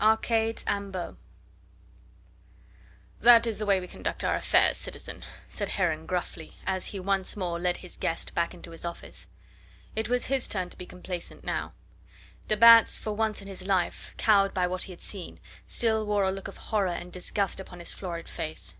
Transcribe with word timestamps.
ARCADES 0.00 0.64
AMBO 0.66 1.16
"That 3.20 3.46
is 3.46 3.58
the 3.60 3.66
way 3.66 3.78
we 3.78 3.86
conduct 3.86 4.24
our 4.24 4.34
affairs, 4.34 4.76
citizen," 4.78 5.22
said 5.46 5.68
Heron 5.68 6.06
gruffly, 6.06 6.56
as 6.66 6.88
he 6.88 6.98
once 6.98 7.36
more 7.36 7.60
led 7.60 7.76
his 7.76 7.96
guest 7.96 8.34
back 8.34 8.52
into 8.52 8.72
his 8.72 8.84
office. 8.84 9.28
It 9.94 10.08
was 10.08 10.26
his 10.26 10.48
turn 10.48 10.70
to 10.70 10.76
be 10.76 10.86
complacent 10.86 11.44
now. 11.44 11.72
De 12.48 12.56
Batz, 12.56 12.98
for 12.98 13.12
once 13.12 13.40
in 13.40 13.46
his 13.46 13.64
life 13.68 14.12
cowed 14.16 14.52
by 14.52 14.66
what 14.66 14.82
he 14.82 14.92
had 14.92 15.00
seen, 15.00 15.38
still 15.68 16.04
wore 16.04 16.24
a 16.24 16.32
look 16.32 16.48
of 16.48 16.56
horror 16.56 16.88
and 16.88 17.12
disgust 17.12 17.60
upon 17.60 17.78
his 17.78 17.92
florid 17.92 18.28
face. 18.28 18.74